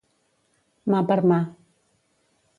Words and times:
Mà 0.93 1.03
per 1.13 1.19
mà. 1.33 1.39